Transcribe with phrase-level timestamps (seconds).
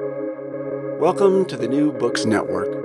[0.00, 2.84] Welcome to the New Books Network.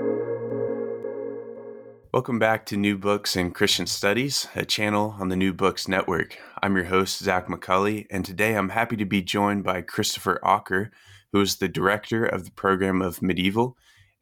[2.14, 6.38] Welcome back to New Books in Christian Studies, a channel on the New Books Network.
[6.62, 10.92] I'm your host, Zach McCulley, and today I'm happy to be joined by Christopher Ocker,
[11.32, 13.76] who is the director of the program of Medieval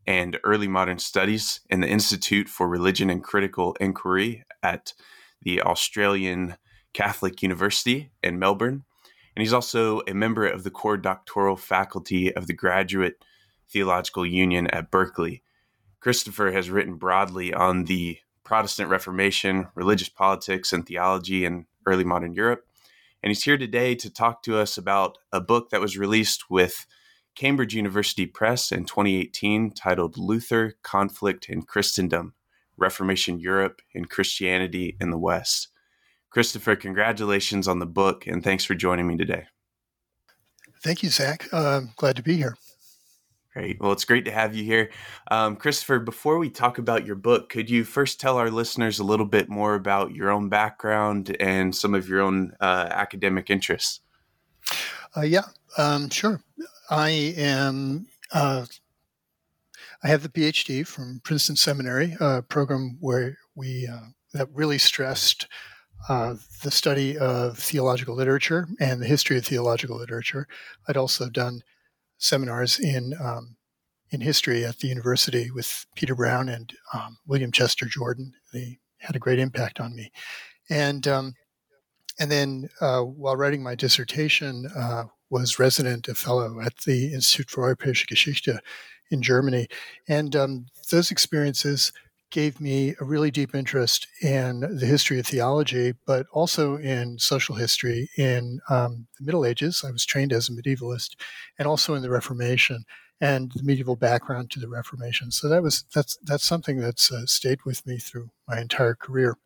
[0.05, 4.93] and Early Modern Studies in the Institute for Religion and Critical Inquiry at
[5.41, 6.55] the Australian
[6.93, 8.85] Catholic University in Melbourne.
[9.37, 13.23] And he's also a member of the core doctoral faculty of the Graduate
[13.69, 15.43] Theological Union at Berkeley.
[15.99, 22.33] Christopher has written broadly on the Protestant Reformation, religious politics, and theology in early modern
[22.33, 22.65] Europe.
[23.21, 26.87] And he's here today to talk to us about a book that was released with
[27.35, 32.33] Cambridge University Press in 2018 titled Luther, Conflict, and Christendom
[32.75, 35.67] Reformation Europe and Christianity in the West.
[36.29, 39.45] Christopher, congratulations on the book and thanks for joining me today.
[40.83, 41.47] Thank you, Zach.
[41.51, 42.55] Uh, glad to be here.
[43.57, 43.81] Great.
[43.81, 44.91] Well, it's great to have you here.
[45.31, 49.03] Um, Christopher, before we talk about your book, could you first tell our listeners a
[49.03, 54.01] little bit more about your own background and some of your own uh, academic interests?
[55.15, 55.45] Uh, yeah,
[55.79, 56.39] um, sure.
[56.91, 58.05] I am.
[58.31, 58.67] Uh,
[60.03, 65.47] I have the PhD from Princeton Seminary, a program where we uh, that really stressed
[66.09, 70.47] uh, the study of theological literature and the history of theological literature.
[70.87, 71.61] I'd also done
[72.17, 73.57] seminars in um,
[74.09, 78.33] in history at the university with Peter Brown and um, William Chester Jordan.
[78.53, 80.11] They had a great impact on me,
[80.69, 81.33] and um,
[82.19, 87.49] and then uh, while writing my dissertation, uh, was resident a fellow at the Institute
[87.49, 88.59] for Europäische Geschichte
[89.11, 89.67] in Germany.
[90.07, 91.91] And um, those experiences
[92.29, 97.55] gave me a really deep interest in the history of theology, but also in social
[97.55, 99.83] history in um, the Middle Ages.
[99.87, 101.15] I was trained as a medievalist,
[101.57, 102.83] and also in the Reformation
[103.19, 105.31] and the medieval background to the Reformation.
[105.31, 109.37] So that was that's that's something that's uh, stayed with me through my entire career.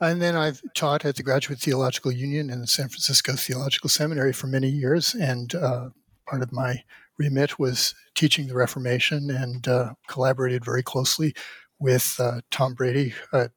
[0.00, 4.32] And then I've taught at the Graduate Theological Union and the San Francisco Theological Seminary
[4.32, 5.14] for many years.
[5.14, 5.88] And uh,
[6.28, 6.82] part of my
[7.18, 11.34] remit was teaching the Reformation and uh, collaborated very closely
[11.78, 13.50] with uh, Tom Brady, a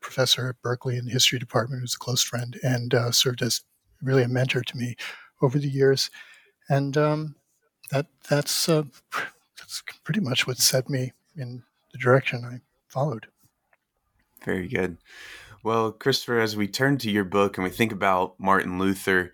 [0.00, 3.62] professor at Berkeley in the history department, who's a close friend and uh, served as
[4.02, 4.96] really a mentor to me
[5.42, 6.10] over the years.
[6.68, 7.36] And um,
[7.90, 8.84] that that's uh,
[9.58, 13.26] that's pretty much what set me in the direction I followed.
[14.42, 14.98] Very good.
[15.62, 19.32] Well, Christopher, as we turn to your book and we think about Martin Luther,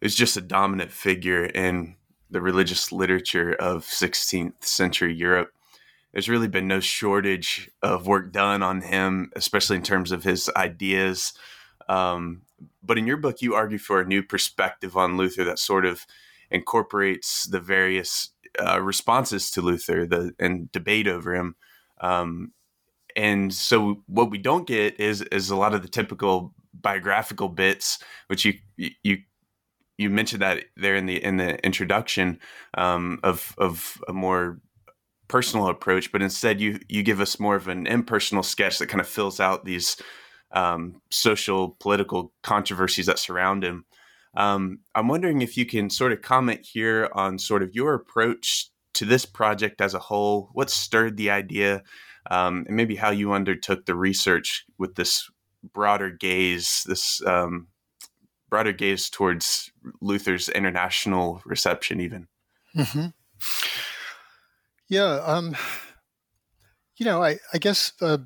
[0.00, 1.96] is just a dominant figure in
[2.30, 5.52] the religious literature of 16th century Europe.
[6.12, 10.50] There's really been no shortage of work done on him, especially in terms of his
[10.56, 11.34] ideas.
[11.88, 12.42] Um,
[12.82, 16.06] but in your book, you argue for a new perspective on Luther that sort of
[16.50, 21.56] incorporates the various uh, responses to Luther the, and debate over him.
[22.00, 22.52] Um,
[23.14, 27.98] and so what we don't get is is a lot of the typical biographical bits,
[28.28, 29.18] which you you
[29.98, 32.38] you mentioned that there in the in the introduction
[32.74, 34.58] um, of of a more
[35.28, 39.00] personal approach, but instead you you give us more of an impersonal sketch that kind
[39.00, 39.96] of fills out these
[40.52, 43.84] um, social political controversies that surround him.
[44.34, 48.70] Um, I'm wondering if you can sort of comment here on sort of your approach
[48.94, 50.50] to this project as a whole.
[50.52, 51.82] What stirred the idea?
[52.30, 55.30] um, and maybe how you undertook the research with this
[55.72, 57.68] broader gaze, this um,
[58.48, 59.70] broader gaze towards
[60.00, 62.28] Luther's international reception, even.
[62.76, 63.06] Mm-hmm.
[64.88, 65.56] Yeah, um,
[66.96, 68.18] you know, I, I guess uh,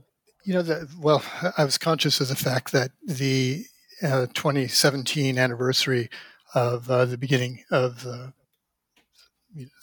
[0.45, 0.89] you know that.
[1.01, 1.23] Well,
[1.57, 3.65] I was conscious of the fact that the
[4.03, 6.11] uh, 2017 anniversary
[6.55, 8.33] of uh, the beginning of the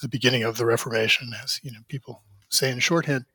[0.01, 3.25] the beginning of the Reformation, as you know, people say in shorthand,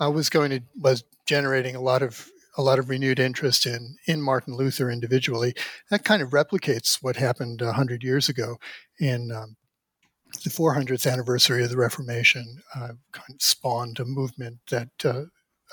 [0.00, 3.96] I was going to was generating a lot of a lot of renewed interest in
[4.06, 5.54] in Martin Luther individually.
[5.90, 8.58] That kind of replicates what happened hundred years ago
[8.98, 9.56] in um,
[10.44, 12.62] the 400th anniversary of the Reformation.
[12.74, 15.24] Uh, kind of spawned a movement that uh,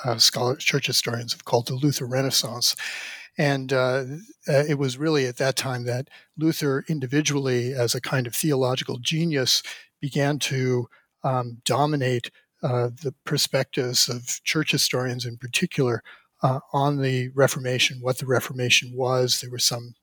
[0.03, 2.75] uh, scholars, church historians have called the Luther Renaissance.
[3.37, 4.05] And uh,
[4.47, 8.97] uh, it was really at that time that Luther, individually, as a kind of theological
[8.99, 9.61] genius,
[9.99, 10.87] began to
[11.23, 12.31] um, dominate
[12.63, 16.01] uh, the perspectives of church historians in particular
[16.45, 19.41] uh, on the Reformation, what the Reformation was.
[19.41, 19.95] There were some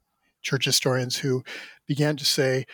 [0.43, 1.45] church historians who
[1.87, 2.67] began to say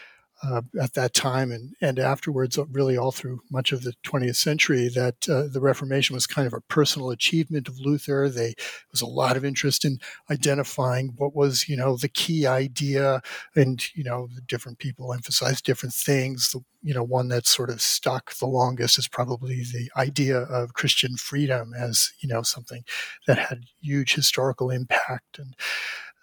[0.42, 4.36] uh, at that time and, and afterwards, uh, really all through much of the 20th
[4.36, 8.28] century, that uh, the Reformation was kind of a personal achievement of Luther.
[8.28, 9.98] They, there was a lot of interest in
[10.30, 13.20] identifying what was, you know, the key idea,
[13.56, 16.52] and you know, different people emphasized different things.
[16.52, 20.74] The, you know, one that sort of stuck the longest is probably the idea of
[20.74, 22.84] Christian freedom as, you know, something
[23.26, 25.56] that had huge historical impact and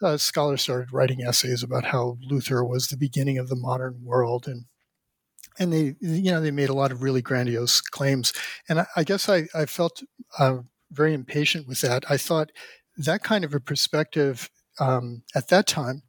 [0.02, 4.48] uh, scholars started writing essays about how Luther was the beginning of the modern world,
[4.48, 4.66] and
[5.58, 8.34] and they you know they made a lot of really grandiose claims.
[8.68, 10.04] And I, I guess I, I felt
[10.38, 10.60] uh,
[10.92, 12.04] very impatient with that.
[12.10, 12.52] I thought
[12.98, 14.50] that kind of a perspective
[14.80, 16.04] um, at that time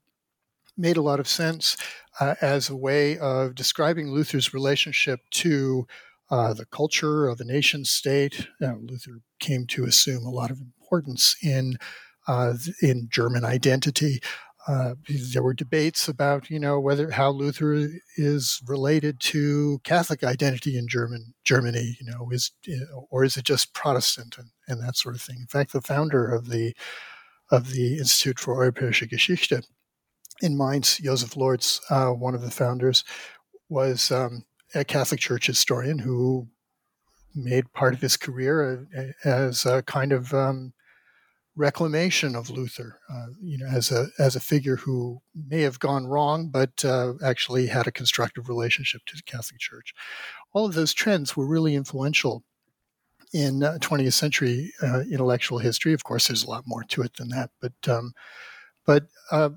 [0.76, 1.76] made a lot of sense
[2.20, 5.86] uh, as a way of describing Luther's relationship to
[6.30, 8.48] uh, the culture of a nation state.
[8.60, 11.76] Luther came to assume a lot of importance in
[12.82, 14.20] in German identity.
[14.68, 14.94] Uh,
[15.32, 20.88] there were debates about, you know, whether how Luther is related to Catholic identity in
[20.88, 22.50] German Germany, you know, is
[23.10, 25.36] or is it just Protestant and, and that sort of thing.
[25.40, 26.74] In fact, the founder of the
[27.50, 29.62] of the Institute for Europäische Geschichte
[30.40, 33.04] in Mainz, Joseph Lortz, uh, one of the founders,
[33.68, 34.44] was um,
[34.74, 36.48] a Catholic Church historian who
[37.34, 40.72] made part of his career uh, as a kind of um,
[41.56, 46.06] reclamation of Luther, uh, you know, as a as a figure who may have gone
[46.06, 49.94] wrong, but uh, actually had a constructive relationship to the Catholic Church.
[50.52, 52.44] All of those trends were really influential
[53.32, 55.92] in uh, 20th century uh, intellectual history.
[55.92, 58.12] Of course, there's a lot more to it than that, but um,
[58.84, 59.50] but uh,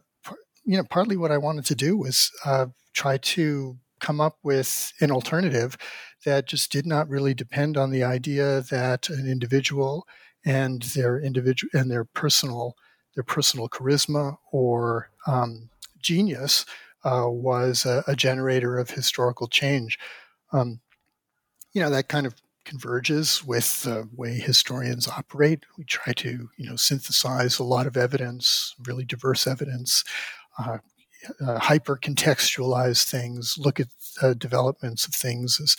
[0.63, 4.93] you know, partly what I wanted to do was uh, try to come up with
[5.01, 5.77] an alternative
[6.25, 10.07] that just did not really depend on the idea that an individual
[10.45, 12.75] and their individual and their personal
[13.15, 15.69] their personal charisma or um,
[15.99, 16.65] genius
[17.03, 19.97] uh, was a, a, generator of historical change.
[20.51, 20.79] Um,
[21.73, 25.65] you know that kind of converges with the way historians operate.
[25.77, 30.03] We try to you know synthesize a lot of evidence, really diverse evidence.
[30.57, 30.79] Uh,
[31.45, 33.87] uh, hyper contextualize things, look at
[34.39, 35.75] developments of things as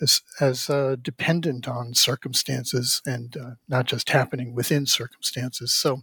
[0.00, 5.72] as, as uh, dependent on circumstances and uh, not just happening within circumstances.
[5.72, 6.02] So,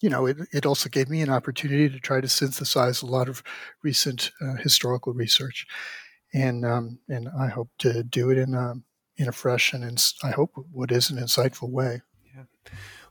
[0.00, 3.28] you know, it, it also gave me an opportunity to try to synthesize a lot
[3.28, 3.42] of
[3.82, 5.66] recent uh, historical research,
[6.34, 8.74] and um, and I hope to do it in a
[9.16, 12.02] in a fresh and ins- I hope what is an insightful way.
[12.34, 12.44] Yeah.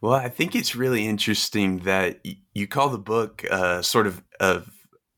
[0.02, 4.22] Well, I think it's really interesting that y- you call the book uh, sort of
[4.40, 4.70] of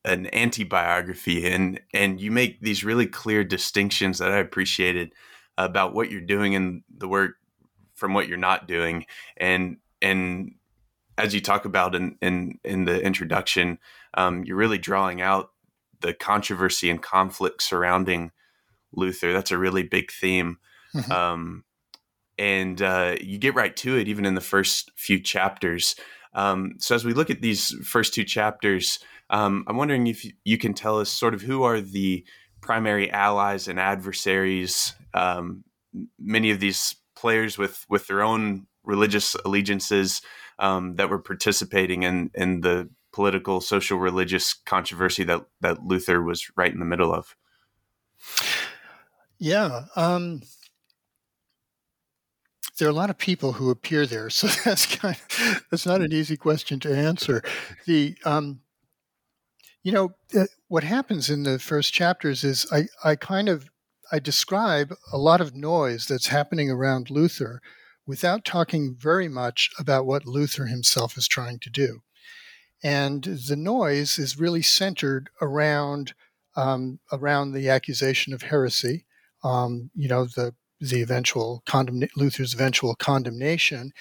[0.05, 5.13] an anti-biography and and you make these really clear distinctions that I appreciated
[5.57, 7.35] about what you're doing in the work
[7.93, 9.05] from what you're not doing.
[9.37, 10.55] And and
[11.17, 13.79] as you talk about in in, in the introduction
[14.15, 15.51] um, you're really drawing out
[16.01, 18.31] the controversy and conflict surrounding
[18.91, 19.31] Luther.
[19.33, 20.57] That's a really big theme.
[20.93, 21.11] Mm-hmm.
[21.11, 21.63] um,
[22.37, 25.95] and uh, you get right to it even in the first few chapters.
[26.33, 28.99] Um, so as we look at these first two chapters
[29.33, 32.23] um, I'm wondering if you can tell us sort of who are the
[32.61, 34.93] primary allies and adversaries.
[35.15, 35.63] Um,
[36.19, 40.21] many of these players with with their own religious allegiances
[40.59, 46.51] um, that were participating in in the political, social, religious controversy that that Luther was
[46.55, 47.35] right in the middle of.
[49.39, 49.85] Yeah.
[49.95, 50.43] Um,
[52.77, 56.01] there are a lot of people who appear there, so that's kind of, that's not
[56.01, 57.43] an easy question to answer.
[57.87, 58.59] The um,
[59.83, 63.69] you know, uh, what happens in the first chapters is I, I kind of
[64.11, 67.61] I describe a lot of noise that's happening around Luther
[68.05, 72.01] without talking very much about what Luther himself is trying to do.
[72.83, 76.13] And the noise is really centered around
[76.55, 79.05] um, around the accusation of heresy,
[79.43, 83.91] um, you know, the the eventual condemn Luther's eventual condemnation,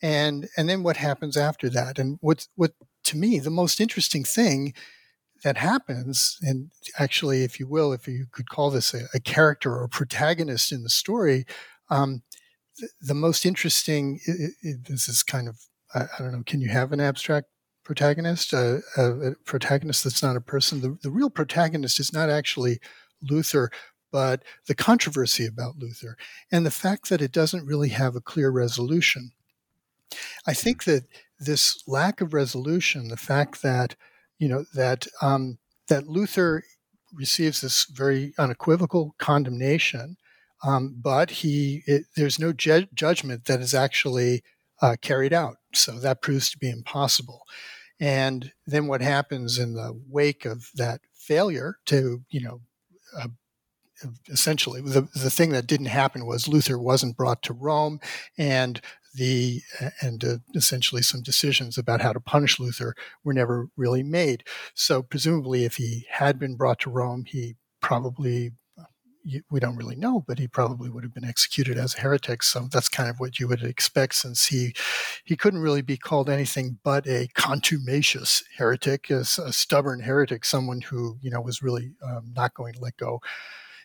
[0.00, 1.98] and and then what happens after that.
[1.98, 2.72] And what what
[3.04, 4.74] to me the most interesting thing
[5.44, 9.72] that happens, and actually, if you will, if you could call this a, a character
[9.72, 11.46] or a protagonist in the story,
[11.90, 12.22] um,
[12.78, 14.20] the, the, most interesting.
[14.62, 15.58] This is kind of
[15.94, 16.42] I, I, don't know.
[16.44, 17.48] Can you have an abstract
[17.84, 18.52] protagonist?
[18.52, 20.80] A, a, protagonist that's not a person.
[20.80, 22.80] The, the real protagonist is not actually
[23.22, 23.70] Luther,
[24.12, 26.16] but the controversy about Luther
[26.50, 29.32] and the fact that it doesn't really have a clear resolution.
[30.46, 31.04] I think that
[31.38, 33.96] this lack of resolution, the fact that
[34.38, 36.62] you know that um, that Luther
[37.12, 40.16] receives this very unequivocal condemnation,
[40.64, 44.42] um, but he it, there's no ju- judgment that is actually
[44.82, 45.56] uh, carried out.
[45.74, 47.42] So that proves to be impossible.
[47.98, 52.60] And then what happens in the wake of that failure to, you know,
[53.18, 53.28] uh,
[54.28, 58.00] essentially the, the thing that didn't happen was Luther wasn't brought to Rome
[58.36, 58.80] and
[59.16, 59.62] the
[60.00, 62.94] and uh, essentially some decisions about how to punish Luther
[63.24, 64.44] were never really made.
[64.74, 68.52] So presumably if he had been brought to Rome, he probably
[69.50, 72.42] we don't really know, but he probably would have been executed as a heretic.
[72.42, 74.74] So that's kind of what you would expect, since he
[75.24, 80.80] he couldn't really be called anything but a contumacious heretic, a, a stubborn heretic, someone
[80.80, 83.20] who you know was really um, not going to let go,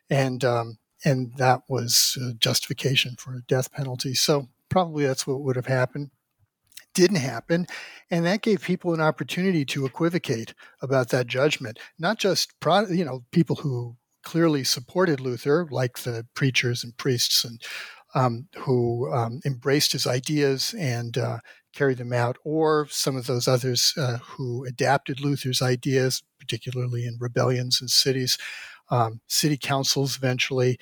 [0.09, 4.13] and um, and that was justification for a death penalty.
[4.13, 6.09] So probably that's what would have happened.
[6.95, 7.67] Didn't happen,
[8.09, 11.79] and that gave people an opportunity to equivocate about that judgment.
[11.99, 12.51] Not just
[12.89, 17.61] you know people who clearly supported Luther, like the preachers and priests and
[18.13, 21.39] um, who um, embraced his ideas and uh,
[21.73, 27.17] carried them out, or some of those others uh, who adapted Luther's ideas, particularly in
[27.21, 28.37] rebellions in cities,
[28.89, 30.77] um, city councils eventually,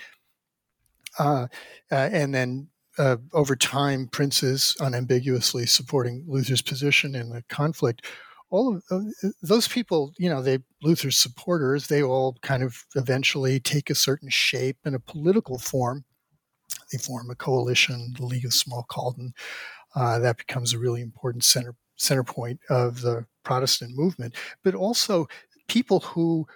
[1.19, 1.47] uh,
[1.91, 2.69] uh and then
[2.99, 8.05] uh, over time, princes unambiguously supporting Luther's position in the conflict
[8.51, 13.59] all of uh, those people, you know, they Luther's supporters, they all kind of eventually
[13.59, 16.05] take a certain shape and a political form.
[16.91, 19.31] They form a coalition, the League of Schmalkalden.
[19.95, 24.35] Uh, that becomes a really important center center point of the Protestant movement.
[24.63, 25.27] But also,
[25.67, 26.47] people who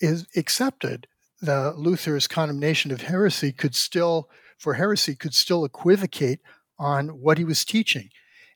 [0.00, 1.06] is accepted
[1.40, 4.28] the Luther's condemnation of heresy could still,
[4.62, 6.38] for heresy, could still equivocate
[6.78, 8.10] on what he was teaching.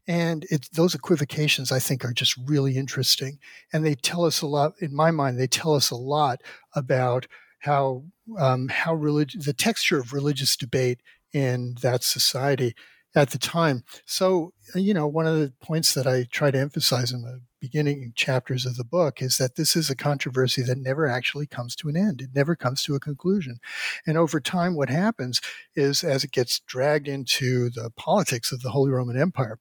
[0.07, 3.41] And it, those equivocations, I think, are just really interesting.
[3.73, 6.43] And they tell us a lot, in my mind, they tell us a lot
[6.77, 7.27] about
[7.59, 8.05] how,
[8.39, 11.01] um, how relig- the texture of religious debate
[11.33, 12.77] in that society
[13.17, 13.83] at the time.
[14.05, 18.13] So, you know, one of the points that I try to emphasize in the beginning
[18.15, 21.89] chapters of the book is that this is a controversy that never actually comes to
[21.89, 22.21] an end.
[22.21, 23.59] It never comes to a conclusion.
[24.07, 25.41] And over time, what happens
[25.75, 29.59] is as it gets dragged into the politics of the Holy Roman Empire,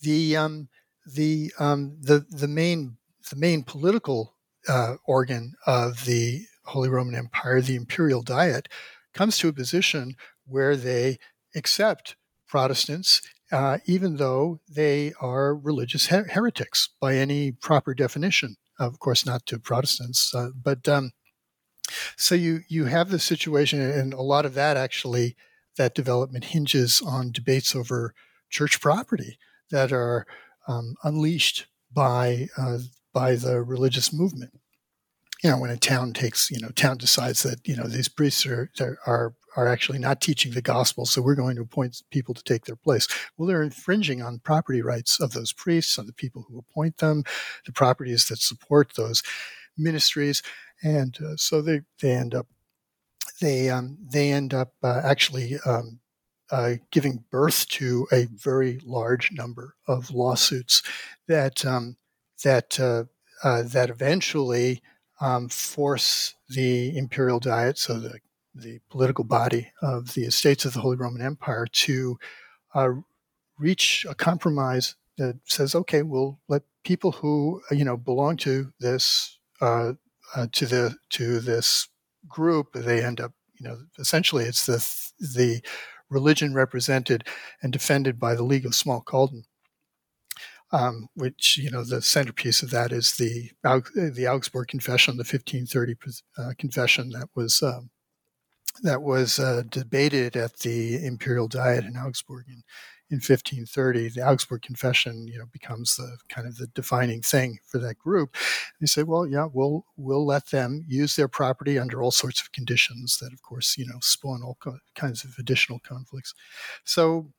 [0.00, 0.68] the um,
[1.04, 2.96] the um, the the main
[3.30, 4.36] the main political
[4.68, 8.68] uh, organ of the Holy Roman Empire, the Imperial Diet,
[9.12, 10.14] comes to a position
[10.46, 11.18] where they
[11.54, 13.20] accept Protestants,
[13.50, 18.56] uh, even though they are religious her- heretics by any proper definition.
[18.78, 21.12] Of course, not to Protestants, uh, but um,
[22.16, 25.36] so you you have the situation, and a lot of that actually
[25.76, 28.14] that development hinges on debates over
[28.50, 29.38] church property
[29.70, 30.26] that are
[30.68, 32.78] um, unleashed by uh,
[33.12, 34.60] by the religious movement.
[35.42, 38.46] You know, when a town takes, you know, town decides that you know these priests
[38.46, 38.70] are
[39.06, 42.64] are are actually not teaching the gospel, so we're going to appoint people to take
[42.64, 43.06] their place.
[43.36, 47.24] Well, they're infringing on property rights of those priests, on the people who appoint them,
[47.66, 49.22] the properties that support those
[49.76, 50.42] ministries,
[50.82, 52.46] and uh, so they they end up
[53.40, 56.00] they um, they end up uh, actually um,
[56.50, 60.82] uh, giving birth to a very large number of lawsuits
[61.26, 61.96] that um,
[62.42, 63.04] that uh,
[63.42, 64.82] uh, that eventually
[65.20, 68.20] um, force the imperial diet, so the
[68.54, 72.18] the political body of the estates of the Holy Roman Empire, to
[72.74, 72.90] uh,
[73.58, 79.38] reach a compromise that says, okay, we'll let people who you know belong to this
[79.60, 79.94] uh,
[80.36, 81.88] uh, to the to this
[82.28, 84.78] group, they end up you know essentially it's the
[85.36, 85.60] the
[86.10, 87.26] religion represented
[87.62, 89.44] and defended by the League of Schmalkalden.
[90.72, 95.94] Um, which you know the centerpiece of that is the the Augsburg Confession, the 1530
[96.36, 97.90] uh, confession that was um,
[98.82, 102.62] that was uh, debated at the Imperial Diet in Augsburg in
[103.10, 107.78] in 1530, the Augsburg Confession, you know, becomes the kind of the defining thing for
[107.78, 108.34] that group.
[108.80, 112.52] They say, well, yeah, we'll we'll let them use their property under all sorts of
[112.52, 114.58] conditions that, of course, you know, spawn all
[114.94, 116.34] kinds of additional conflicts.
[116.84, 117.30] So,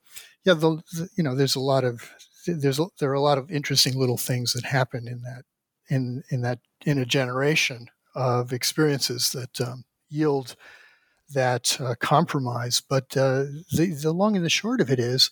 [0.46, 2.12] yeah, the, the you know, there's a lot of
[2.46, 5.44] there's there are a lot of interesting little things that happen in that
[5.90, 10.56] in in that in a generation of experiences that um, yield
[11.34, 12.82] that uh, compromise.
[12.88, 15.30] But uh, the, the long and the short of it is,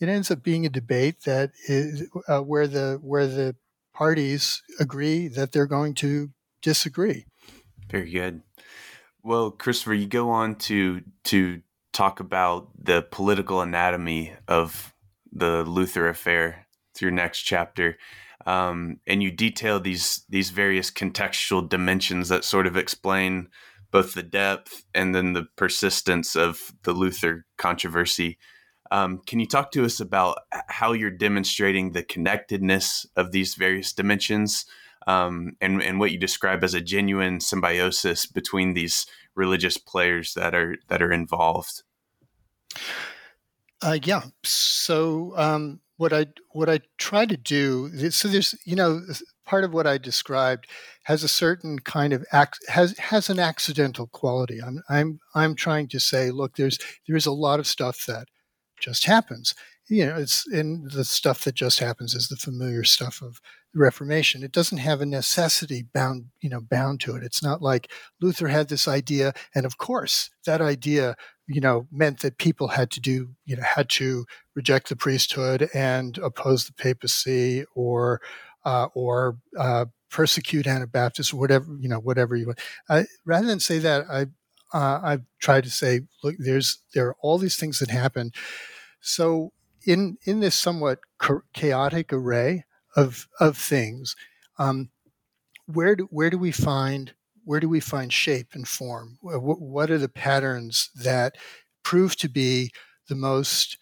[0.00, 3.56] it ends up being a debate that is uh, where the where the
[3.92, 6.30] parties agree that they're going to
[6.62, 7.26] disagree.
[7.90, 8.42] Very good.
[9.22, 11.60] Well, Christopher, you go on to to
[11.92, 14.94] talk about the political anatomy of
[15.32, 16.66] the Luther affair.
[16.92, 17.98] It's your next chapter,
[18.46, 23.48] um, and you detail these these various contextual dimensions that sort of explain
[23.90, 28.38] both the depth and then the persistence of the Luther controversy
[28.90, 33.92] Um, can you talk to us about how you're demonstrating the connectedness of these various
[33.92, 34.66] dimensions
[35.06, 40.54] um, and, and what you describe as a genuine symbiosis between these religious players that
[40.54, 41.82] are that are involved?
[43.80, 44.22] Uh, yeah.
[44.44, 49.02] So um, what I what I try to do so there's you know
[49.50, 50.68] part of what I described
[51.04, 52.24] has a certain kind of
[52.68, 54.60] has has an accidental quality.
[54.64, 56.78] I'm I'm I'm trying to say, look, there's
[57.08, 58.28] there's a lot of stuff that
[58.80, 59.54] just happens.
[59.88, 63.40] You know, it's in the stuff that just happens is the familiar stuff of
[63.74, 64.44] the Reformation.
[64.44, 67.24] It doesn't have a necessity bound, you know, bound to it.
[67.24, 67.90] It's not like
[68.20, 71.16] Luther had this idea, and of course, that idea,
[71.48, 75.68] you know, meant that people had to do, you know, had to reject the priesthood
[75.74, 78.20] and oppose the papacy, or
[78.64, 82.60] uh, or uh, persecute Anabaptists, whatever, you know, whatever you want.
[82.88, 84.26] I, rather than say that, I
[84.72, 88.32] uh, I've tried to say, look, there's there are all these things that happen.
[89.00, 89.52] So
[89.86, 91.00] in in this somewhat
[91.52, 92.64] chaotic array
[92.96, 94.14] of of things,
[94.58, 94.90] um,
[95.66, 97.14] where do where do we find
[97.44, 99.18] where do we find shape and form?
[99.22, 101.36] What are the patterns that
[101.82, 102.70] prove to be
[103.08, 103.78] the most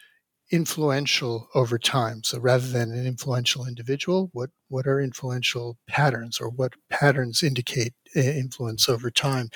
[0.50, 2.22] influential over time?
[2.24, 7.94] So rather than an influential individual, what what are influential patterns, or what patterns indicate
[8.14, 9.48] influence over time?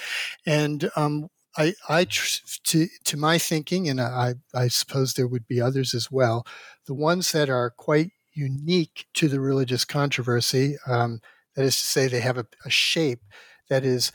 [0.47, 5.61] And um, I, I to to my thinking, and I, I suppose there would be
[5.61, 6.47] others as well.
[6.87, 11.21] The ones that are quite unique to the religious controversy, um,
[11.55, 13.21] that is to say, they have a, a, shape
[13.69, 14.11] that is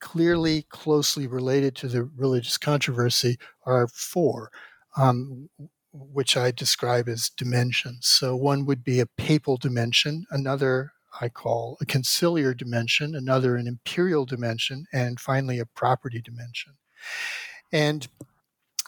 [0.00, 4.50] clearly closely related to the religious controversy, are four,
[4.96, 5.48] um,
[5.92, 8.06] which I describe as dimensions.
[8.06, 13.66] So one would be a papal dimension, another I call a conciliar dimension, another an
[13.66, 16.72] imperial dimension, and finally a property dimension.
[17.70, 18.08] And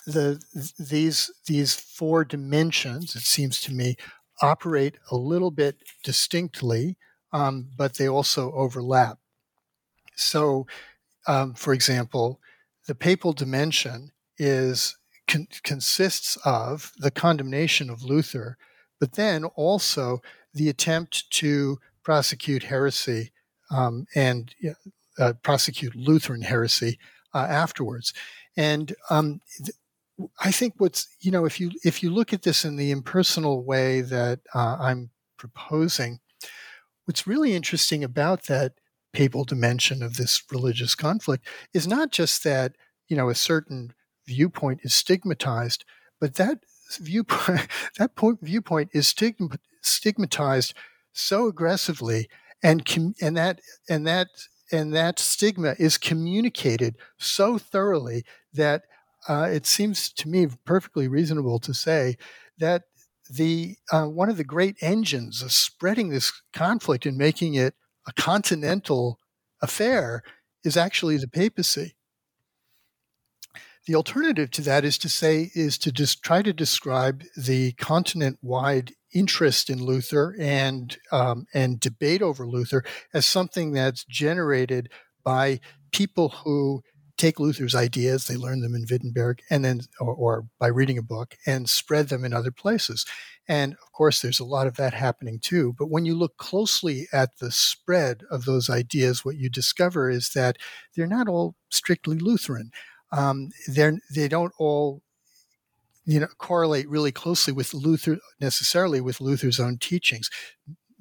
[0.06, 0.42] the
[0.78, 3.96] these these four dimensions, it seems to me,
[4.42, 6.96] operate a little bit distinctly,
[7.32, 9.18] um, but they also overlap.
[10.16, 10.66] So,
[11.26, 12.40] um, for example,
[12.86, 18.56] the papal dimension is con- consists of the condemnation of Luther,
[19.00, 20.20] but then also
[20.52, 23.32] the attempt to prosecute heresy
[23.70, 24.54] um, and
[25.18, 26.98] uh, prosecute Lutheran heresy
[27.34, 28.12] uh, afterwards.
[28.56, 29.76] And um, th-
[30.38, 33.64] I think what's you know if you if you look at this in the impersonal
[33.64, 36.20] way that uh, I'm proposing,
[37.04, 38.74] what's really interesting about that
[39.12, 42.76] papal dimension of this religious conflict is not just that
[43.08, 43.92] you know a certain
[44.26, 45.84] viewpoint is stigmatized,
[46.20, 46.58] but that
[47.00, 50.74] viewpoint that point viewpoint is stigma, stigmatized
[51.12, 52.28] so aggressively
[52.62, 54.28] and com- and that and that
[54.72, 58.82] and that stigma is communicated so thoroughly that
[59.28, 62.16] uh, it seems to me perfectly reasonable to say
[62.58, 62.82] that
[63.30, 67.74] the uh, one of the great engines of spreading this conflict and making it
[68.06, 69.18] a continental
[69.62, 70.22] affair
[70.62, 71.94] is actually the papacy.
[73.86, 78.92] The alternative to that is to say is to just try to describe the continent-wide
[79.12, 84.90] interest in Luther and um, and debate over Luther as something that's generated
[85.22, 85.60] by
[85.92, 86.82] people who
[87.16, 91.02] take Luther's ideas, they learn them in Wittenberg, and then or, or by reading a
[91.02, 93.06] book and spread them in other places.
[93.46, 95.74] And of course, there's a lot of that happening too.
[95.78, 100.30] But when you look closely at the spread of those ideas, what you discover is
[100.30, 100.56] that
[100.96, 102.70] they're not all strictly Lutheran.
[103.16, 105.02] Um, they're they don't all
[106.04, 110.28] you know correlate really closely with Luther necessarily with Luther's own teachings.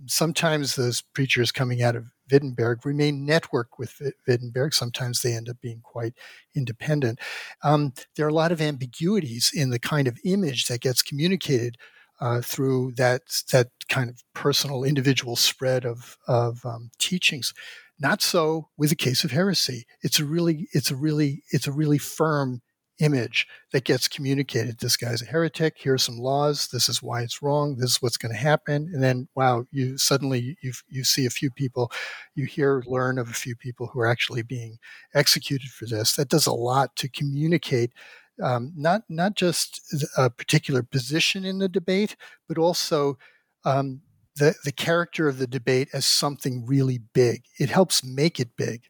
[0.05, 4.73] Sometimes those preachers coming out of Wittenberg remain networked with Wittenberg.
[4.73, 6.13] Sometimes they end up being quite
[6.55, 7.19] independent.
[7.63, 11.77] Um, there are a lot of ambiguities in the kind of image that gets communicated
[12.21, 13.21] uh, through that
[13.51, 17.53] that kind of personal, individual spread of of um, teachings.
[17.99, 19.85] Not so with the case of heresy.
[20.01, 22.61] It's a really, it's a really, it's a really firm
[22.99, 24.79] image that gets communicated.
[24.79, 25.75] This guy's a heretic.
[25.77, 26.67] Here are some laws.
[26.67, 27.77] This is why it's wrong.
[27.77, 28.89] This is what's going to happen.
[28.93, 31.91] And then, wow, you suddenly you you see a few people,
[32.35, 34.77] you hear learn of a few people who are actually being
[35.13, 36.15] executed for this.
[36.15, 37.93] That does a lot to communicate.
[38.41, 39.81] Um, not not just
[40.17, 42.15] a particular position in the debate,
[42.47, 43.17] but also
[43.65, 44.01] um,
[44.35, 47.43] the the character of the debate as something really big.
[47.59, 48.83] It helps make it big.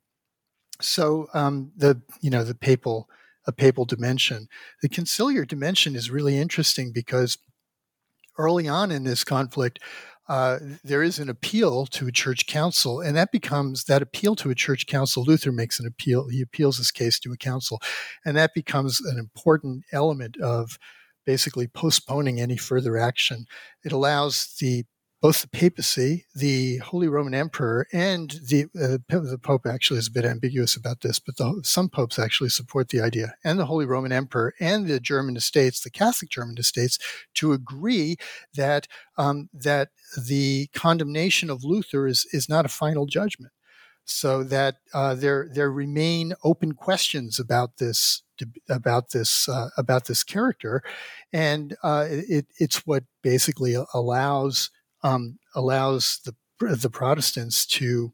[0.82, 3.10] So um, the you know the papal
[3.46, 4.48] a papal dimension.
[4.82, 7.38] The conciliar dimension is really interesting because
[8.38, 9.80] early on in this conflict,
[10.30, 14.50] uh, there is an appeal to a church council, and that becomes that appeal to
[14.50, 15.24] a church council.
[15.24, 17.82] Luther makes an appeal; he appeals his case to a council,
[18.26, 20.80] and that becomes an important element of
[21.26, 23.46] basically postponing any further action.
[23.84, 24.86] It allows the
[25.24, 30.12] both the papacy, the Holy Roman Emperor, and the uh, the Pope actually is a
[30.12, 33.86] bit ambiguous about this, but the, some popes actually support the idea, and the Holy
[33.86, 37.00] Roman Emperor and the German estates, the Catholic German estates,
[37.36, 38.18] to agree
[38.54, 43.54] that um, that the condemnation of Luther is is not a final judgment,
[44.04, 48.24] so that uh, there there remain open questions about this
[48.68, 50.84] about this uh, about this character,
[51.32, 54.70] and uh, it, it's what basically allows
[55.04, 58.14] um, allows the the Protestants to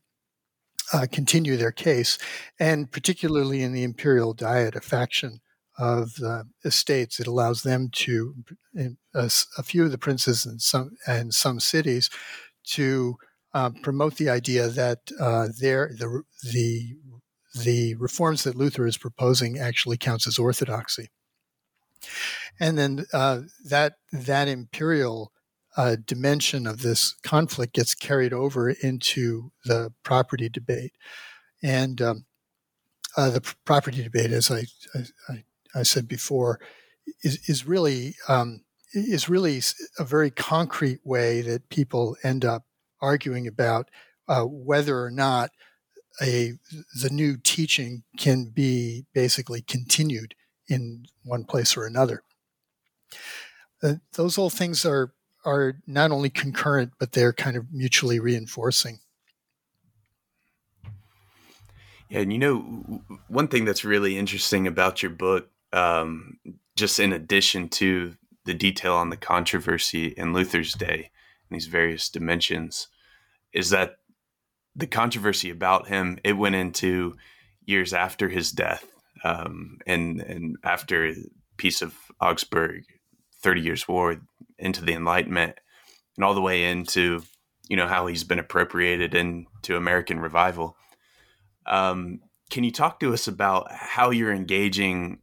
[0.92, 2.18] uh, continue their case,
[2.60, 5.40] and particularly in the imperial diet, a faction
[5.78, 8.36] of the estates, it allows them to
[8.76, 12.10] a, a few of the princes and some and some cities
[12.64, 13.16] to
[13.54, 16.96] uh, promote the idea that uh, there the the
[17.56, 21.10] the reforms that Luther is proposing actually counts as orthodoxy,
[22.60, 25.32] and then uh, that that imperial
[25.80, 30.92] uh, dimension of this conflict gets carried over into the property debate.
[31.64, 32.26] And um,
[33.16, 34.66] uh, the property debate, as I,
[35.30, 36.60] I, I said before,
[37.24, 39.62] is, is really um, is really
[39.98, 42.66] a very concrete way that people end up
[43.02, 43.90] arguing about
[44.28, 45.52] uh, whether or not
[46.22, 46.56] a
[47.02, 50.36] the new teaching can be basically continued
[50.68, 52.24] in one place or another.
[53.82, 55.14] Uh, those all things are
[55.46, 59.00] are not only concurrent, but they're kind of mutually reinforcing.
[62.10, 62.62] Yeah, and you know,
[63.28, 66.40] one thing that's really interesting about your book, um,
[66.76, 71.12] just in addition to the detail on the controversy in Luther's day
[71.50, 72.88] and these various dimensions,
[73.54, 73.98] is that
[74.76, 77.16] the controversy about him it went into
[77.66, 78.88] years after his death,
[79.24, 81.14] um, and and after
[81.58, 82.86] peace of Augsburg,
[83.44, 84.20] Thirty Years' War,
[84.60, 85.56] into the Enlightenment
[86.16, 87.24] and all the way into
[87.68, 90.76] you know how he's been appropriated into American revival.
[91.66, 95.20] Um, can you talk to us about how you're engaging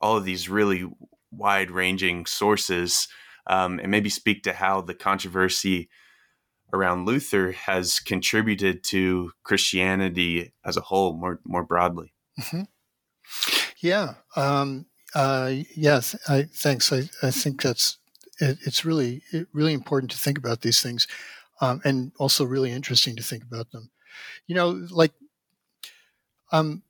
[0.00, 0.84] all of these really
[1.30, 3.08] wide ranging sources
[3.46, 5.88] um, and maybe speak to how the controversy
[6.72, 12.12] around Luther has contributed to Christianity as a whole more more broadly?
[12.40, 12.62] Mm-hmm.
[13.78, 14.14] Yeah.
[14.34, 16.16] Um, uh, yes.
[16.28, 16.92] I, thanks.
[16.92, 17.98] I, I think that's
[18.40, 21.06] it, it's really it, really important to think about these things,
[21.60, 23.90] um, and also really interesting to think about them.
[24.46, 25.12] You know, like
[26.52, 26.82] um,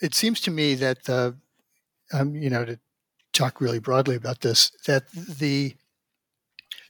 [0.00, 1.32] it seems to me that uh,
[2.12, 2.78] um, you know to
[3.32, 5.74] talk really broadly about this that the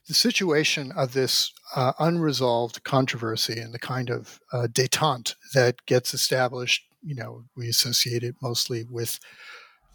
[0.07, 6.13] the situation of this uh, unresolved controversy and the kind of uh, detente that gets
[6.13, 9.19] established, you know, we associate it mostly with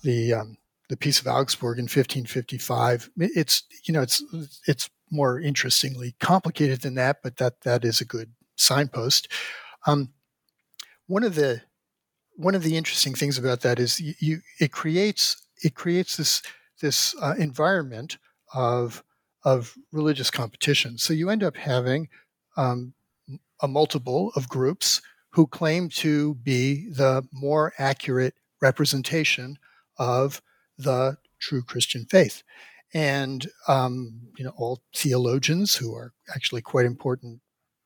[0.03, 0.57] the um,
[0.89, 3.11] the Peace of Augsburg in 1555.
[3.19, 4.23] It's you know it's
[4.67, 9.29] it's more interestingly complicated than that, but that that is a good signpost.
[9.87, 10.11] Um,
[11.07, 11.63] one of the
[12.37, 16.43] one of the interesting things about that is you, you it creates it creates this
[16.81, 18.19] this uh, environment
[18.55, 19.03] of
[19.45, 20.99] of religious competition.
[20.99, 22.09] So you end up having
[22.57, 22.95] um,
[23.63, 29.59] a multiple of groups who claim to be the more accurate representation
[29.99, 30.43] of
[30.79, 32.43] the true Christian faith.
[32.95, 37.41] And, um, you know, all theologians who are actually quite important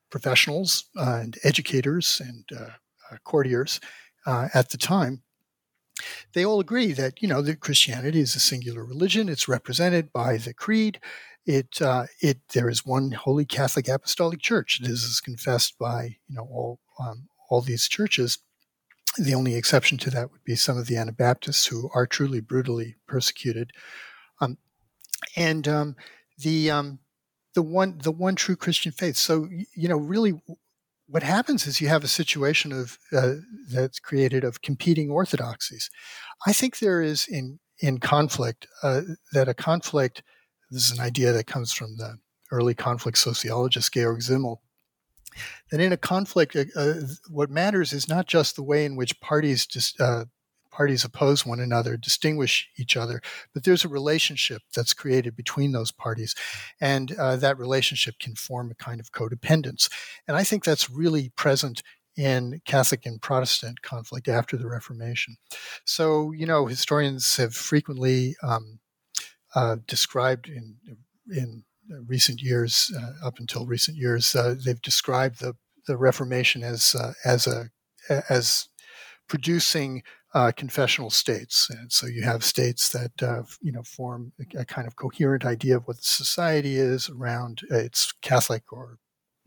[0.09, 2.69] professionals uh, and educators and uh,
[3.11, 3.79] uh, courtiers
[4.25, 5.23] uh, at the time,
[6.33, 9.29] they all agree that, you know, that Christianity is a singular religion.
[9.29, 10.99] It's represented by the creed.
[11.45, 14.79] It, uh, it, there is one holy Catholic Apostolic Church.
[14.81, 18.37] This is confessed by, you know, all, um, all these churches.
[19.17, 22.95] The only exception to that would be some of the Anabaptists who are truly brutally
[23.07, 23.71] persecuted.
[24.41, 24.57] Um,
[25.35, 25.95] and um,
[26.37, 26.99] the um,
[27.53, 29.15] the one the one true Christian faith.
[29.15, 30.33] So you know, really,
[31.07, 33.35] what happens is you have a situation of uh,
[33.69, 35.89] that's created of competing orthodoxies.
[36.47, 40.23] I think there is in in conflict uh, that a conflict.
[40.71, 42.17] This is an idea that comes from the
[42.51, 44.62] early conflict sociologist Georg Simmel
[45.71, 46.93] that in a conflict, uh, uh,
[47.29, 50.25] what matters is not just the way in which parties just, uh,
[50.71, 53.21] parties oppose one another, distinguish each other,
[53.53, 56.33] but there's a relationship that's created between those parties,
[56.81, 59.89] and uh, that relationship can form a kind of codependence.
[60.27, 61.83] And I think that's really present
[62.15, 65.37] in Catholic and Protestant conflict after the Reformation.
[65.85, 68.79] So, you know, historians have frequently um,
[69.55, 70.75] uh, described in
[71.31, 71.63] in
[72.07, 75.53] recent years, uh, up until recent years, uh, they've described the,
[75.87, 77.69] the Reformation as uh, as a
[78.29, 78.67] as
[79.27, 81.69] producing uh, confessional states.
[81.69, 85.45] And so you have states that, uh, you know, form a, a, kind of coherent
[85.45, 88.97] idea of what the society is around its Catholic or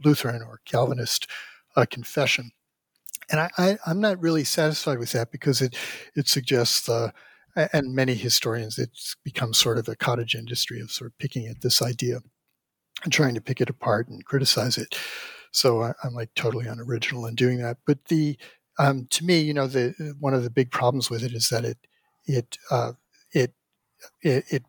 [0.04, 1.28] Lutheran or Calvinist
[1.74, 2.52] uh, confession.
[3.28, 5.76] And I, am not really satisfied with that because it,
[6.14, 7.12] it suggests the,
[7.56, 11.62] and many historians, it's become sort of a cottage industry of sort of picking at
[11.62, 12.20] this idea
[13.02, 14.98] and trying to pick it apart and criticize it.
[15.52, 17.78] So I, am like totally unoriginal in doing that.
[17.86, 18.38] But the
[18.78, 21.64] um, to me, you know, the one of the big problems with it is that
[21.64, 21.78] it
[22.26, 22.92] it uh,
[23.32, 23.54] it,
[24.22, 24.62] it it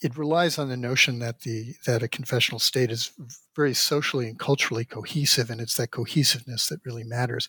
[0.00, 3.10] it relies on the notion that the that a confessional state is
[3.56, 7.48] very socially and culturally cohesive, and it's that cohesiveness that really matters.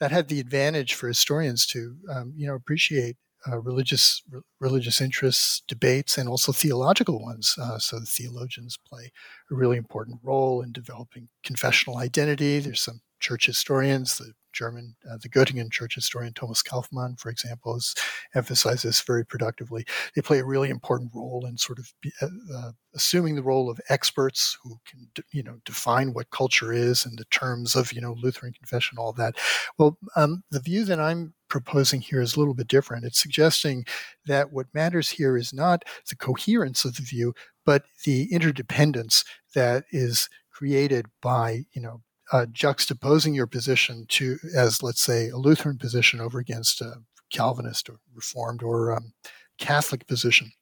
[0.00, 3.16] That had the advantage for historians to um, you know appreciate
[3.50, 7.54] uh, religious re- religious interests, debates, and also theological ones.
[7.60, 9.12] Uh, so the theologians play
[9.50, 12.58] a really important role in developing confessional identity.
[12.58, 17.74] There's some church historians, the German, uh, the Göttingen church historian Thomas Kaufmann, for example,
[17.74, 17.94] has
[18.34, 19.84] emphasized this very productively.
[20.14, 23.68] They play a really important role in sort of be, uh, uh, assuming the role
[23.68, 28.00] of experts who can, you know, define what culture is in the terms of, you
[28.00, 29.36] know, Lutheran confession, all that.
[29.78, 33.04] Well, um, the view that I'm proposing here is a little bit different.
[33.04, 33.84] It's suggesting
[34.26, 37.34] that what matters here is not the coherence of the view,
[37.66, 44.82] but the interdependence that is created by, you know, uh, juxtaposing your position to as
[44.82, 46.96] let's say a Lutheran position over against a
[47.30, 49.12] Calvinist or Reformed or um,
[49.58, 50.52] Catholic position.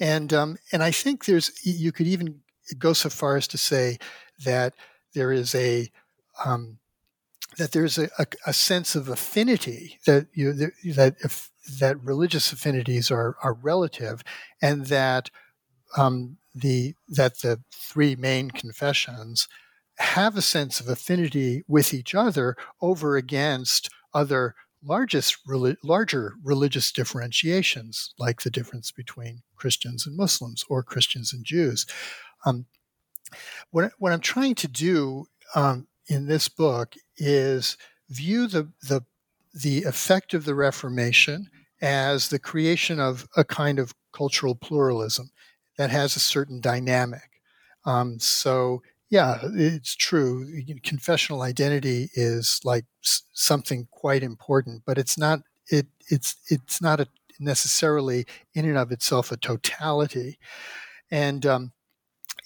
[0.00, 2.40] And um, and I think there's you could even
[2.78, 3.98] go so far as to say
[4.44, 4.74] that
[5.14, 5.90] there is a
[6.44, 6.78] um,
[7.58, 13.10] that there's a, a, a, sense of affinity that you that if, that religious affinities
[13.10, 14.22] are are relative,
[14.60, 15.30] and that
[15.96, 19.46] um, the that the three main confessions
[19.98, 25.38] have a sense of affinity with each other over against other largest
[25.82, 31.86] larger religious differentiations like the difference between Christians and Muslims or Christians and Jews.
[32.44, 32.66] Um,
[33.70, 37.76] what, what I'm trying to do um, in this book is
[38.10, 39.02] view the, the
[39.54, 41.48] the effect of the Reformation
[41.80, 45.30] as the creation of a kind of cultural pluralism
[45.78, 47.40] that has a certain dynamic.
[47.84, 48.82] Um, so
[49.14, 50.44] yeah, it's true.
[50.82, 55.38] Confessional identity is like something quite important, but it's not.
[55.70, 57.06] It it's it's not a,
[57.38, 60.36] necessarily in and of itself a totality,
[61.12, 61.72] and um,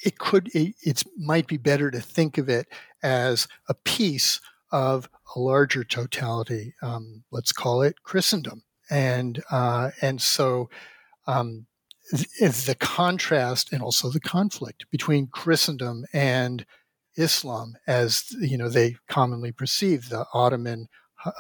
[0.05, 2.69] it could it it's, might be better to think of it
[3.03, 4.39] as a piece
[4.71, 6.75] of a larger totality.
[6.83, 10.69] Um, let's call it Christendom, and uh, and so.
[11.27, 11.68] Um,
[12.11, 16.65] the contrast and also the conflict between Christendom and
[17.17, 20.89] Islam, as you know, they commonly perceive the Ottoman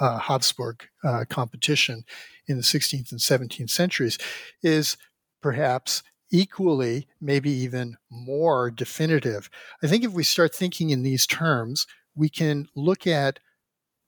[0.01, 2.05] uh, Habsburg uh, competition
[2.47, 4.19] in the 16th and 17th centuries,
[4.63, 4.97] is
[5.41, 9.49] perhaps equally, maybe even more definitive.
[9.83, 13.39] I think if we start thinking in these terms, we can look at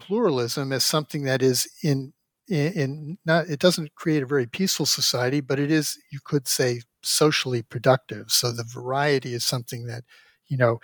[0.01, 2.12] pluralism as something that is in
[2.51, 6.83] in, not it doesn't create a very peaceful society, but it is you could say
[7.03, 8.31] socially productive.
[8.31, 10.05] So the variety is something that
[10.49, 10.81] you know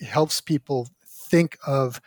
[0.00, 2.00] helps people think of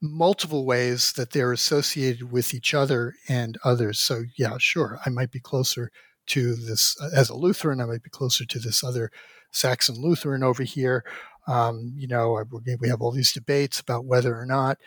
[0.00, 3.98] multiple ways that they're associated with each other and others.
[3.98, 5.90] So yeah, sure, I might be closer
[6.28, 7.80] to this as a Lutheran.
[7.80, 9.10] I might be closer to this other
[9.52, 11.04] Saxon Lutheran over here.
[11.46, 12.42] Um, you know,
[12.80, 14.78] we have all these debates about whether or not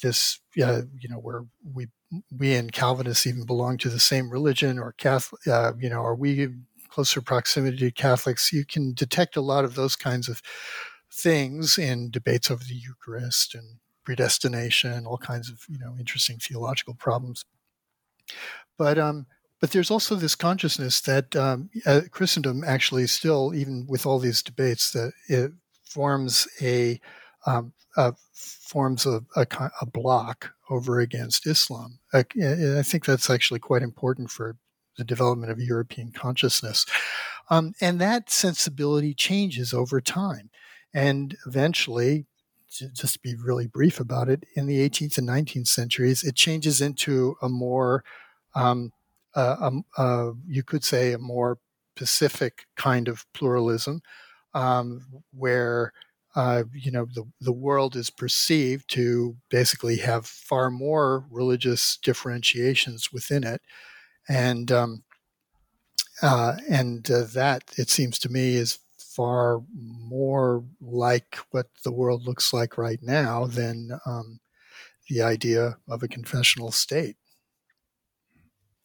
[0.00, 1.88] this, uh, you know, where we
[2.36, 6.14] we and Calvinists even belong to the same religion or Catholic, uh, you know, are
[6.14, 6.48] we
[6.88, 8.52] closer proximity to Catholics?
[8.52, 10.42] You can detect a lot of those kinds of
[11.12, 16.94] things in debates over the Eucharist and predestination, all kinds of you know interesting theological
[16.94, 17.44] problems.
[18.76, 19.26] But um,
[19.60, 24.42] but there's also this consciousness that um, uh, Christendom actually still, even with all these
[24.42, 25.52] debates, that it
[25.84, 27.00] forms a
[27.46, 29.46] um, uh, forms a, a,
[29.80, 31.98] a, block over against Islam.
[32.12, 34.56] I, I, think that's actually quite important for
[34.96, 36.86] the development of European consciousness.
[37.48, 40.50] Um, and that sensibility changes over time.
[40.94, 42.26] And eventually,
[42.70, 46.80] just to be really brief about it, in the 18th and 19th centuries, it changes
[46.80, 48.04] into a more,
[48.54, 48.92] um,
[49.34, 51.58] you could say, a more
[51.96, 54.00] Pacific kind of pluralism,
[54.54, 55.92] um, where
[56.36, 63.12] uh, you know the the world is perceived to basically have far more religious differentiations
[63.12, 63.62] within it,
[64.28, 65.02] and um,
[66.22, 72.26] uh, and uh, that it seems to me is far more like what the world
[72.26, 74.40] looks like right now than um,
[75.08, 77.16] the idea of a confessional state.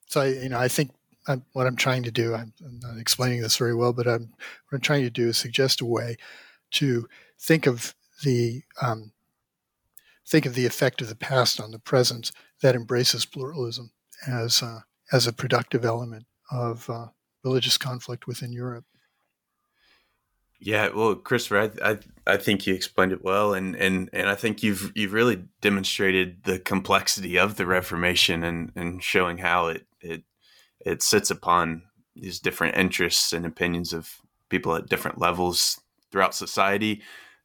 [0.07, 0.91] so I, you know, I think
[1.27, 4.33] I'm, what I'm trying to do, I'm, I'm, not explaining this very well, but I'm,
[4.69, 6.17] what I'm trying to do is suggest a way
[6.71, 7.07] to
[7.39, 7.93] think of
[8.23, 9.11] the um,
[10.27, 13.91] think of the effect of the past on the present that embraces pluralism
[14.27, 14.79] as uh,
[15.11, 17.07] as a productive element of uh,
[17.43, 18.85] religious conflict within Europe.
[20.59, 24.35] Yeah, well, Christopher, I, I, I think you explained it well, and, and and I
[24.35, 29.85] think you've you've really demonstrated the complexity of the Reformation and, and showing how it
[30.01, 30.23] it
[30.79, 31.83] it sits upon
[32.15, 37.01] these different interests and opinions of people at different levels throughout society,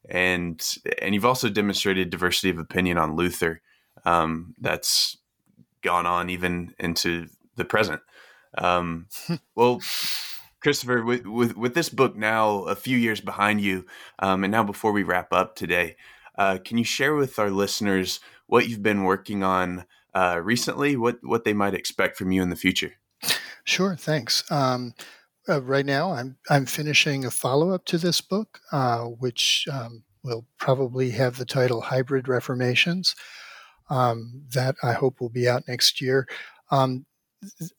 [0.09, 3.61] and and you've also demonstrated diversity of opinion on Luther
[4.05, 5.19] um, that's
[5.83, 8.01] gone on even into the present.
[8.57, 9.07] Um,
[9.55, 9.81] well,
[10.61, 13.87] Christopher, with, with, with this book now a few years behind you,
[14.19, 15.97] um, and now before we wrap up today,
[16.37, 19.85] uh, can you share with our listeners what you've been working on
[20.15, 20.97] uh, recently?
[20.97, 22.95] What what they might expect from you in the future?
[23.65, 24.51] Sure, thanks.
[24.51, 24.95] Um,
[25.51, 30.05] uh, right now, I'm I'm finishing a follow up to this book, uh, which um,
[30.23, 33.15] will probably have the title "Hybrid Reformations."
[33.89, 36.29] Um, that I hope will be out next year.
[36.71, 37.07] Um,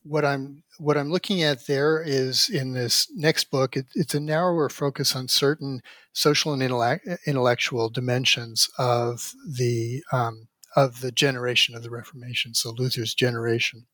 [0.03, 3.77] what I'm what I'm looking at there is in this next book.
[3.77, 5.81] It, it's a narrower focus on certain
[6.13, 12.53] social and intellect, intellectual dimensions of the um, of the generation of the Reformation.
[12.53, 13.85] So Luther's generation,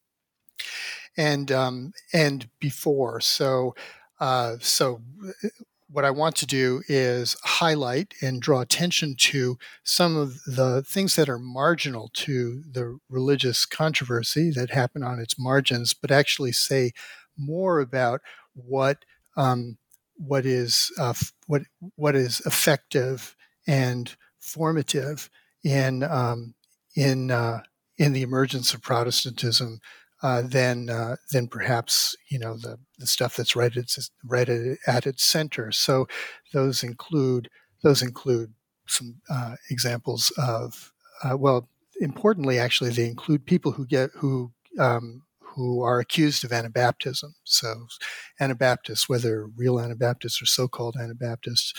[1.18, 3.20] and um, and before.
[3.20, 3.76] So
[4.20, 5.02] uh, so
[5.90, 11.16] what I want to do is highlight and draw attention to some of the things
[11.16, 16.92] that are marginal to the religious controversy that happen on its margins, but actually say
[17.38, 18.22] more about
[18.54, 19.06] what
[19.38, 19.78] um,
[20.16, 21.14] what is uh,
[21.46, 21.62] what
[21.96, 25.30] what is effective and formative
[25.64, 26.56] in um,
[26.96, 27.62] in uh,
[27.98, 29.80] in the emergence of Protestantism
[30.24, 34.50] uh, than uh, than perhaps you know the, the stuff that's right at its, right
[34.88, 35.72] at, its center.
[35.72, 36.08] So
[36.54, 37.50] those include
[37.84, 38.54] those include
[38.88, 40.92] some uh, examples of
[41.24, 46.52] uh, well, importantly, actually, they include people who get who um, who are accused of
[46.52, 47.32] Anabaptism.
[47.44, 47.88] So
[48.40, 51.74] Anabaptists, whether real Anabaptists or so-called Anabaptists,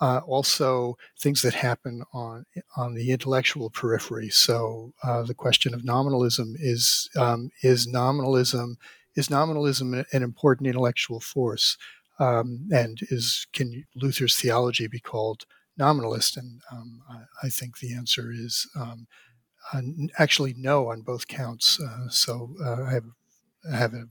[0.00, 2.44] uh, also things that happen on
[2.76, 4.30] on the intellectual periphery.
[4.30, 8.76] So uh, the question of nominalism is um, is nominalism
[9.16, 11.76] is nominalism an important intellectual force,
[12.18, 15.44] um, and is can Luther's theology be called
[15.76, 16.36] nominalist?
[16.36, 18.68] And um, I, I, think the answer is.
[18.76, 19.06] Um,
[20.18, 21.78] actually, no on both counts.
[21.78, 23.04] Uh, so uh, I have
[23.70, 24.04] I have a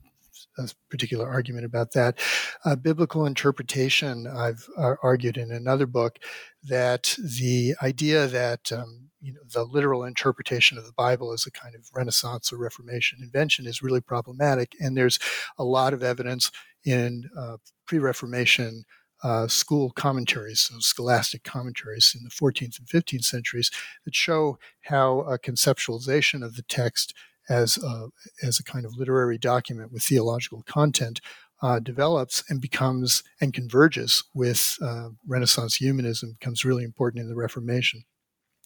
[0.58, 2.18] a particular argument about that.
[2.64, 6.18] Uh, biblical interpretation, I've uh, argued in another book
[6.64, 11.50] that the idea that um, you know, the literal interpretation of the Bible is a
[11.50, 14.74] kind of Renaissance or Reformation invention is really problematic.
[14.80, 15.18] And there's
[15.58, 16.50] a lot of evidence
[16.84, 18.84] in uh, pre Reformation
[19.22, 23.70] uh, school commentaries, so scholastic commentaries in the 14th and 15th centuries,
[24.04, 27.14] that show how a conceptualization of the text
[27.48, 28.08] as a,
[28.42, 31.20] as a kind of literary document with theological content
[31.62, 37.34] uh, develops and becomes and converges with uh, Renaissance humanism becomes really important in the
[37.34, 38.04] Reformation.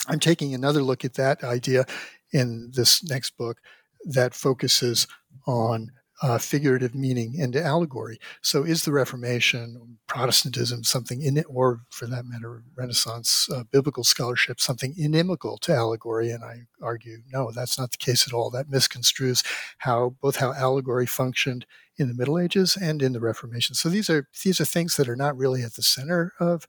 [0.08, 1.86] I'm taking another look at that idea
[2.32, 3.58] in this next book
[4.04, 5.06] that focuses
[5.46, 5.92] on
[6.22, 8.18] uh, figurative meaning into allegory.
[8.40, 14.04] So, is the Reformation, Protestantism, something in it, or for that matter, Renaissance uh, biblical
[14.04, 16.30] scholarship, something inimical to allegory?
[16.30, 18.50] And I argue, no, that's not the case at all.
[18.50, 19.44] That misconstrues
[19.78, 21.66] how both how allegory functioned
[21.98, 23.74] in the Middle Ages and in the Reformation.
[23.74, 26.66] So these are these are things that are not really at the center of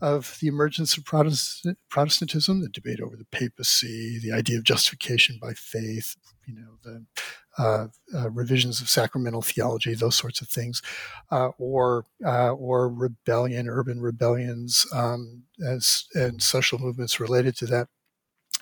[0.00, 5.38] of the emergence of Protestant, Protestantism, the debate over the papacy, the idea of justification
[5.40, 7.04] by faith, you know, the
[7.58, 10.82] uh, uh, revisions of sacramental theology, those sorts of things,
[11.30, 17.88] uh, or uh, or rebellion, urban rebellions, um, as, and social movements related to that.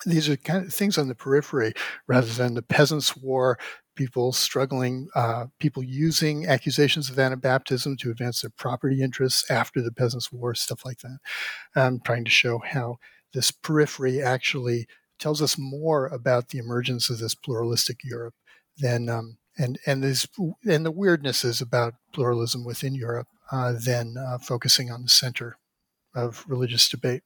[0.04, 1.72] These are kind of things on the periphery
[2.08, 3.58] rather than the peasants' war,
[3.94, 9.92] people struggling, uh, people using accusations of Anabaptism to advance their property interests after the
[9.92, 11.18] Peasants' War, stuff like that.
[11.76, 12.98] I'm trying to show how
[13.32, 14.86] this periphery actually
[15.22, 18.34] tells us more about the emergence of this pluralistic Europe
[18.76, 20.26] than um, and and this
[20.64, 25.58] and the weirdnesses about pluralism within Europe uh, than uh, focusing on the center
[26.14, 27.22] of religious debate.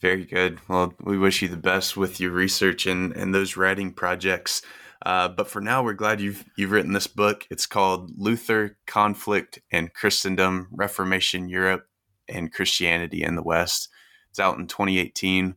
[0.00, 0.58] Very good.
[0.66, 4.62] Well, we wish you the best with your research and, and those writing projects.
[5.04, 7.46] Uh, but for now, we're glad you've you've written this book.
[7.50, 11.86] It's called Luther, Conflict, and Christendom: Reformation Europe
[12.26, 13.90] and Christianity in the West.
[14.30, 15.56] It's out in 2018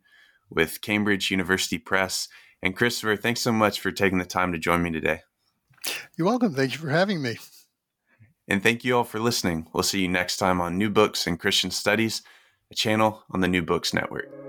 [0.49, 2.27] with Cambridge University Press.
[2.61, 5.21] And Christopher, thanks so much for taking the time to join me today.
[6.17, 6.53] You're welcome.
[6.53, 7.37] Thank you for having me.
[8.47, 9.67] And thank you all for listening.
[9.73, 12.21] We'll see you next time on New Books in Christian Studies,
[12.71, 14.46] a channel on the New Books Network.